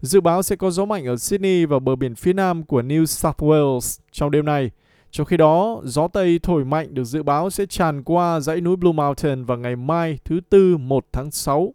Dự 0.02 0.22
báo 0.22 0.44
sẽ 0.44 0.56
có 0.56 0.72
gió 0.72 0.86
mạnh 0.86 1.06
ở 1.06 1.18
Sydney 1.18 1.66
và 1.66 1.80
bờ 1.80 1.96
biển 1.96 2.16
phía 2.16 2.34
nam 2.34 2.64
của 2.64 2.82
New 2.82 3.06
South 3.06 3.38
Wales 3.38 4.00
trong 4.12 4.32
đêm 4.32 4.46
nay. 4.46 4.72
Trong 5.12 5.26
khi 5.26 5.38
đó, 5.38 5.82
gió 5.84 6.08
Tây 6.08 6.40
thổi 6.44 6.66
mạnh 6.66 6.94
được 6.94 7.04
dự 7.04 7.24
báo 7.24 7.50
sẽ 7.50 7.66
tràn 7.66 8.04
qua 8.04 8.40
dãy 8.40 8.62
núi 8.62 8.76
Blue 8.76 8.94
Mountain 8.94 9.46
vào 9.46 9.58
ngày 9.58 9.76
mai 9.76 10.20
thứ 10.26 10.40
Tư 10.50 10.78
1 10.78 11.06
tháng 11.12 11.32
6. 11.32 11.74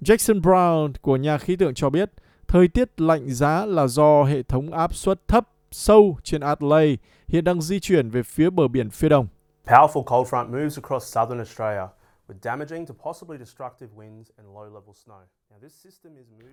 Jackson 0.00 0.40
Brown 0.40 0.92
của 1.00 1.16
nhà 1.16 1.38
khí 1.38 1.56
tượng 1.56 1.74
cho 1.74 1.90
biết, 1.90 2.10
thời 2.54 2.68
tiết 2.68 3.00
lạnh 3.00 3.28
giá 3.28 3.66
là 3.66 3.86
do 3.86 4.24
hệ 4.24 4.42
thống 4.42 4.72
áp 4.72 4.94
suất 4.94 5.28
thấp 5.28 5.48
sâu 5.70 6.16
trên 6.22 6.40
Adelaide 6.40 6.96
hiện 7.28 7.44
đang 7.44 7.62
di 7.62 7.80
chuyển 7.80 8.10
về 8.10 8.22
phía 8.22 8.50
bờ 8.50 8.68
biển 8.68 8.90
phía 8.90 9.08
đông. 9.08 9.26
Powerful 9.64 10.02
cold 10.02 10.28
front 10.28 10.46
moves 10.46 10.78
across 10.82 11.14
southern 11.14 11.38
Australia 11.38 11.86
with 12.28 12.34
damaging 12.42 12.86
to 12.86 12.94
possibly 13.04 13.38
destructive 13.38 13.92
winds 13.96 14.24
and 14.36 14.48
low 14.48 14.64
level 14.64 14.90
snow. 15.06 15.20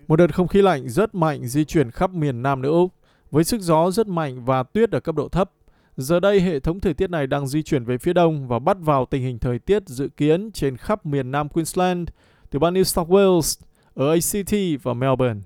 Một 0.08 0.16
đợt 0.16 0.34
không 0.34 0.48
khí 0.48 0.62
lạnh 0.62 0.88
rất 0.88 1.14
mạnh 1.14 1.46
di 1.46 1.64
chuyển 1.64 1.90
khắp 1.90 2.10
miền 2.10 2.42
Nam 2.42 2.62
nước 2.62 2.70
Úc 2.70 2.92
với 3.30 3.44
sức 3.44 3.60
gió 3.60 3.90
rất 3.90 4.06
mạnh 4.06 4.44
và 4.44 4.62
tuyết 4.62 4.90
ở 4.90 5.00
cấp 5.00 5.14
độ 5.14 5.28
thấp. 5.28 5.50
Giờ 5.96 6.20
đây 6.20 6.40
hệ 6.40 6.60
thống 6.60 6.80
thời 6.80 6.94
tiết 6.94 7.10
này 7.10 7.26
đang 7.26 7.46
di 7.46 7.62
chuyển 7.62 7.84
về 7.84 7.98
phía 7.98 8.12
đông 8.12 8.48
và 8.48 8.58
bắt 8.58 8.76
vào 8.80 9.06
tình 9.06 9.22
hình 9.22 9.38
thời 9.38 9.58
tiết 9.58 9.88
dự 9.88 10.08
kiến 10.08 10.50
trên 10.52 10.76
khắp 10.76 11.06
miền 11.06 11.30
Nam 11.30 11.48
Queensland, 11.48 12.08
từ 12.50 12.58
bang 12.58 12.74
New 12.74 12.82
South 12.82 13.08
Wales, 13.08 13.60
ở 13.94 14.10
ACT 14.10 14.82
và 14.82 14.94
Melbourne. 14.94 15.40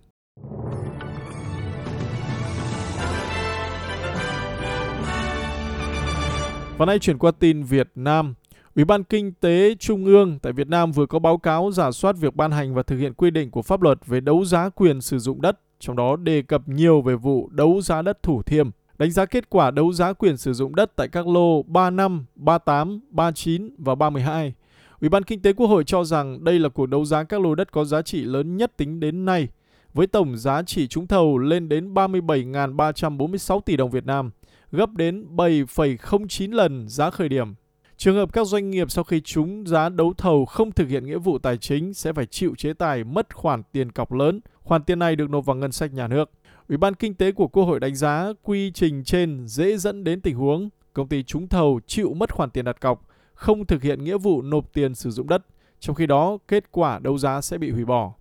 Và 6.78 6.86
nay 6.86 6.98
chuyển 6.98 7.18
qua 7.18 7.30
tin 7.30 7.62
Việt 7.62 7.88
Nam. 7.94 8.34
Ủy 8.74 8.84
ban 8.84 9.04
Kinh 9.04 9.32
tế 9.32 9.74
Trung 9.78 10.04
ương 10.04 10.38
tại 10.42 10.52
Việt 10.52 10.68
Nam 10.68 10.92
vừa 10.92 11.06
có 11.06 11.18
báo 11.18 11.38
cáo 11.38 11.70
giả 11.72 11.90
soát 11.90 12.16
việc 12.16 12.36
ban 12.36 12.50
hành 12.50 12.74
và 12.74 12.82
thực 12.82 12.96
hiện 12.96 13.14
quy 13.14 13.30
định 13.30 13.50
của 13.50 13.62
pháp 13.62 13.82
luật 13.82 14.06
về 14.06 14.20
đấu 14.20 14.44
giá 14.44 14.68
quyền 14.68 15.00
sử 15.00 15.18
dụng 15.18 15.42
đất, 15.42 15.60
trong 15.80 15.96
đó 15.96 16.16
đề 16.16 16.42
cập 16.42 16.68
nhiều 16.68 17.02
về 17.02 17.14
vụ 17.14 17.48
đấu 17.52 17.80
giá 17.80 18.02
đất 18.02 18.22
Thủ 18.22 18.42
Thiêm. 18.42 18.70
Đánh 18.98 19.10
giá 19.10 19.26
kết 19.26 19.50
quả 19.50 19.70
đấu 19.70 19.92
giá 19.92 20.12
quyền 20.12 20.36
sử 20.36 20.52
dụng 20.52 20.74
đất 20.74 20.92
tại 20.96 21.08
các 21.08 21.26
lô 21.26 21.62
35, 21.62 22.26
38, 22.34 23.00
39 23.10 23.74
và 23.78 23.94
32. 23.94 24.54
Ủy 25.00 25.08
ban 25.08 25.22
Kinh 25.22 25.42
tế 25.42 25.52
Quốc 25.52 25.66
hội 25.66 25.84
cho 25.84 26.04
rằng 26.04 26.44
đây 26.44 26.58
là 26.58 26.68
cuộc 26.68 26.86
đấu 26.86 27.04
giá 27.04 27.24
các 27.24 27.40
lô 27.40 27.54
đất 27.54 27.72
có 27.72 27.84
giá 27.84 28.02
trị 28.02 28.24
lớn 28.24 28.56
nhất 28.56 28.76
tính 28.76 29.00
đến 29.00 29.24
nay, 29.24 29.48
với 29.94 30.06
tổng 30.06 30.36
giá 30.36 30.62
trị 30.62 30.88
trúng 30.88 31.06
thầu 31.06 31.38
lên 31.38 31.68
đến 31.68 31.94
37.346 31.94 33.60
tỷ 33.60 33.76
đồng 33.76 33.90
Việt 33.90 34.06
Nam, 34.06 34.30
gấp 34.72 34.90
đến 34.94 35.36
7,09 35.36 36.54
lần 36.54 36.88
giá 36.88 37.10
khởi 37.10 37.28
điểm. 37.28 37.54
Trường 37.96 38.16
hợp 38.16 38.32
các 38.32 38.46
doanh 38.46 38.70
nghiệp 38.70 38.90
sau 38.90 39.04
khi 39.04 39.20
trúng 39.20 39.66
giá 39.66 39.88
đấu 39.88 40.14
thầu 40.18 40.44
không 40.44 40.72
thực 40.72 40.88
hiện 40.88 41.06
nghĩa 41.06 41.18
vụ 41.18 41.38
tài 41.38 41.56
chính 41.56 41.94
sẽ 41.94 42.12
phải 42.12 42.26
chịu 42.26 42.54
chế 42.58 42.72
tài 42.72 43.04
mất 43.04 43.34
khoản 43.34 43.62
tiền 43.72 43.92
cọc 43.92 44.12
lớn. 44.12 44.40
Khoản 44.62 44.82
tiền 44.82 44.98
này 44.98 45.16
được 45.16 45.30
nộp 45.30 45.46
vào 45.46 45.56
ngân 45.56 45.72
sách 45.72 45.92
nhà 45.92 46.08
nước. 46.08 46.30
Ủy 46.68 46.78
ban 46.78 46.94
Kinh 46.94 47.14
tế 47.14 47.32
của 47.32 47.48
Quốc 47.48 47.64
hội 47.64 47.80
đánh 47.80 47.94
giá 47.94 48.32
quy 48.42 48.70
trình 48.70 49.04
trên 49.04 49.46
dễ 49.46 49.76
dẫn 49.76 50.04
đến 50.04 50.20
tình 50.20 50.36
huống 50.36 50.68
công 50.96 51.08
ty 51.08 51.22
trúng 51.22 51.48
thầu 51.48 51.80
chịu 51.86 52.14
mất 52.14 52.34
khoản 52.34 52.50
tiền 52.50 52.64
đặt 52.64 52.80
cọc, 52.80 53.06
không 53.34 53.66
thực 53.66 53.82
hiện 53.82 54.04
nghĩa 54.04 54.18
vụ 54.18 54.42
nộp 54.42 54.72
tiền 54.72 54.94
sử 54.94 55.10
dụng 55.10 55.28
đất, 55.28 55.46
trong 55.80 55.96
khi 55.96 56.06
đó 56.06 56.38
kết 56.48 56.64
quả 56.70 56.98
đấu 56.98 57.18
giá 57.18 57.40
sẽ 57.40 57.58
bị 57.58 57.70
hủy 57.70 57.84
bỏ. 57.84 58.14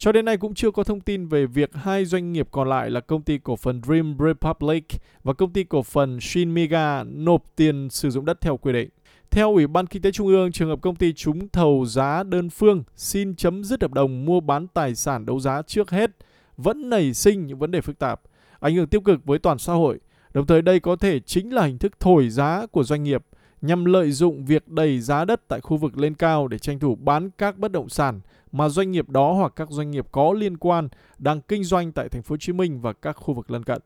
Cho 0.00 0.12
đến 0.12 0.24
nay 0.24 0.36
cũng 0.36 0.54
chưa 0.54 0.70
có 0.70 0.84
thông 0.84 1.00
tin 1.00 1.26
về 1.26 1.46
việc 1.46 1.74
hai 1.74 2.04
doanh 2.04 2.32
nghiệp 2.32 2.48
còn 2.50 2.68
lại 2.68 2.90
là 2.90 3.00
công 3.00 3.22
ty 3.22 3.38
cổ 3.38 3.56
phần 3.56 3.82
Dream 3.82 4.16
Republic 4.18 4.84
và 5.24 5.32
công 5.32 5.52
ty 5.52 5.64
cổ 5.64 5.82
phần 5.82 6.20
Shinmiga 6.20 7.04
nộp 7.04 7.42
tiền 7.56 7.88
sử 7.90 8.10
dụng 8.10 8.24
đất 8.24 8.40
theo 8.40 8.56
quy 8.56 8.72
định. 8.72 8.88
Theo 9.30 9.52
Ủy 9.52 9.66
ban 9.66 9.86
Kinh 9.86 10.02
tế 10.02 10.12
Trung 10.12 10.26
ương, 10.26 10.52
trường 10.52 10.68
hợp 10.68 10.80
công 10.82 10.96
ty 10.96 11.12
trúng 11.12 11.48
thầu 11.48 11.84
giá 11.86 12.22
đơn 12.22 12.50
phương 12.50 12.82
xin 12.96 13.36
chấm 13.36 13.64
dứt 13.64 13.82
hợp 13.82 13.92
đồng 13.92 14.24
mua 14.24 14.40
bán 14.40 14.66
tài 14.68 14.94
sản 14.94 15.26
đấu 15.26 15.40
giá 15.40 15.62
trước 15.62 15.90
hết 15.90 16.10
vẫn 16.56 16.90
nảy 16.90 17.14
sinh 17.14 17.46
những 17.46 17.58
vấn 17.58 17.70
đề 17.70 17.80
phức 17.80 17.98
tạp, 17.98 18.20
ảnh 18.60 18.74
hưởng 18.74 18.86
tiêu 18.86 19.00
cực 19.00 19.24
với 19.24 19.38
toàn 19.38 19.58
xã 19.58 19.72
hội. 19.72 19.98
Đồng 20.34 20.46
thời 20.46 20.62
đây 20.62 20.80
có 20.80 20.96
thể 20.96 21.20
chính 21.20 21.54
là 21.54 21.64
hình 21.64 21.78
thức 21.78 22.00
thổi 22.00 22.28
giá 22.28 22.66
của 22.66 22.84
doanh 22.84 23.02
nghiệp 23.02 23.24
nhằm 23.60 23.84
lợi 23.84 24.12
dụng 24.12 24.44
việc 24.44 24.68
đẩy 24.68 25.00
giá 25.00 25.24
đất 25.24 25.48
tại 25.48 25.60
khu 25.60 25.76
vực 25.76 25.98
lên 25.98 26.14
cao 26.14 26.48
để 26.48 26.58
tranh 26.58 26.78
thủ 26.78 26.94
bán 26.94 27.30
các 27.38 27.58
bất 27.58 27.72
động 27.72 27.88
sản 27.88 28.20
mà 28.52 28.68
doanh 28.68 28.90
nghiệp 28.90 29.08
đó 29.08 29.32
hoặc 29.32 29.52
các 29.56 29.68
doanh 29.70 29.90
nghiệp 29.90 30.06
có 30.12 30.32
liên 30.32 30.56
quan 30.56 30.88
đang 31.18 31.40
kinh 31.40 31.64
doanh 31.64 31.92
tại 31.92 32.08
thành 32.08 32.22
phố 32.22 32.32
Hồ 32.32 32.36
Chí 32.36 32.52
Minh 32.52 32.80
và 32.80 32.92
các 32.92 33.12
khu 33.12 33.34
vực 33.34 33.50
lân 33.50 33.64
cận. 33.64 33.82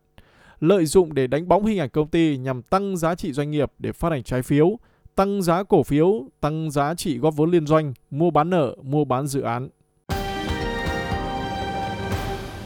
Lợi 0.61 0.87
dụng 0.87 1.15
để 1.15 1.27
đánh 1.27 1.49
bóng 1.49 1.67
hình 1.67 1.79
ảnh 1.79 1.91
công 1.91 2.09
ty 2.09 2.37
nhằm 2.37 2.63
tăng 2.63 2.97
giá 2.97 3.15
trị 3.15 3.33
doanh 3.33 3.51
nghiệp 3.51 3.73
để 3.79 3.93
phát 3.93 4.13
hành 4.13 4.23
trái 4.23 4.43
phiếu, 4.43 4.79
tăng 5.15 5.43
giá 5.43 5.63
cổ 5.63 5.83
phiếu, 5.83 6.25
tăng 6.41 6.71
giá 6.71 6.95
trị 6.95 7.19
góp 7.19 7.37
vốn 7.37 7.51
liên 7.51 7.67
doanh, 7.67 7.95
mua 8.11 8.31
bán 8.31 8.51
nợ, 8.51 8.77
mua 8.83 9.05
bán 9.05 9.27
dự 9.27 9.41
án. 9.41 9.69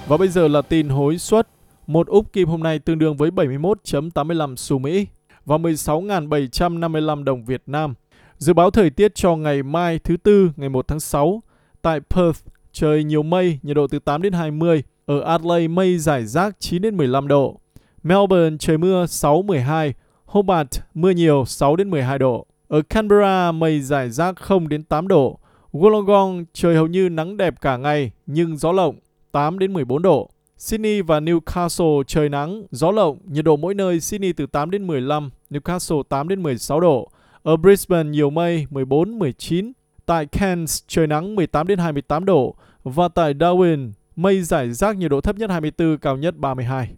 Và 0.09 0.17
bây 0.17 0.29
giờ 0.29 0.49
là 0.49 0.63
tin 0.63 0.89
hối 0.89 1.19
suất. 1.19 1.49
Một 1.87 2.07
úp 2.07 2.33
kim 2.33 2.49
hôm 2.49 2.63
nay 2.63 2.79
tương 2.79 2.99
đương 2.99 3.17
với 3.17 3.31
71.85 3.31 4.57
xu 4.57 4.79
Mỹ 4.79 5.07
và 5.47 5.57
16.755 5.57 7.25
đồng 7.25 7.45
Việt 7.45 7.63
Nam. 7.67 7.95
Dự 8.39 8.53
báo 8.53 8.71
thời 8.71 8.91
tiết 8.91 9.15
cho 9.15 9.37
ngày 9.37 9.63
mai 9.63 9.99
thứ 9.99 10.17
Tư 10.17 10.51
ngày 10.57 10.69
1 10.69 10.89
tháng 10.89 11.01
6. 11.01 11.43
Tại 11.83 12.01
Perth, 12.01 12.47
trời 12.73 13.05
nhiều 13.05 13.23
mây, 13.23 13.59
nhiệt 13.63 13.77
độ 13.77 13.87
từ 13.87 13.99
8 13.99 14.23
đến 14.23 14.33
20. 14.33 14.83
Ở 15.07 15.21
Adelaide, 15.21 15.69
mây 15.69 15.99
giải 15.99 16.27
rác 16.27 16.61
9 16.61 16.83
đến 16.83 16.97
15 16.97 17.29
độ. 17.29 17.61
Melbourne, 18.03 18.57
trời 18.61 18.79
mưa 18.79 19.07
6 19.07 19.43
12. 19.43 19.95
Hobart, 20.25 20.69
mưa 20.95 21.11
nhiều 21.11 21.45
6 21.47 21.77
đến 21.77 21.91
12 21.91 22.19
độ. 22.19 22.47
Ở 22.69 22.83
Canberra, 22.83 23.53
mây 23.53 23.81
giải 23.81 24.11
rác 24.11 24.37
0 24.37 24.69
đến 24.69 24.85
8 24.85 25.09
độ. 25.09 25.39
Wollongong, 25.73 26.45
trời 26.53 26.77
hầu 26.77 26.87
như 26.87 27.09
nắng 27.09 27.37
đẹp 27.37 27.61
cả 27.61 27.77
ngày, 27.77 28.11
nhưng 28.27 28.57
gió 28.57 28.73
lộng 28.73 28.97
8 29.33 29.59
đến 29.59 29.73
14 29.73 30.03
độ. 30.03 30.31
Sydney 30.59 31.03
và 31.03 31.21
Newcastle 31.21 32.03
trời 32.03 32.29
nắng, 32.29 32.67
gió 32.71 32.91
lộng, 32.91 33.19
nhiệt 33.25 33.45
độ 33.45 33.57
mỗi 33.57 33.75
nơi 33.75 34.01
Sydney 34.01 34.33
từ 34.33 34.47
8 34.47 34.71
đến 34.71 34.87
15, 34.87 35.31
Newcastle 35.51 36.03
8 36.03 36.29
đến 36.29 36.43
16 36.43 36.81
độ. 36.81 37.11
Ở 37.43 37.57
Brisbane 37.57 38.11
nhiều 38.11 38.31
mây 38.31 38.67
14 38.71 39.19
19. 39.19 39.73
Tại 40.07 40.27
Cairns 40.27 40.83
trời 40.87 41.07
nắng 41.07 41.35
18 41.35 41.67
đến 41.67 41.79
28 41.79 42.25
độ 42.25 42.55
và 42.85 43.09
tại 43.09 43.35
Darwin 43.35 43.93
mây 44.17 44.43
giải 44.43 44.73
rác 44.73 44.97
nhiệt 44.97 45.11
độ 45.11 45.21
thấp 45.21 45.37
nhất 45.37 45.51
24, 45.51 45.99
cao 45.99 46.17
nhất 46.17 46.37
32. 46.37 46.89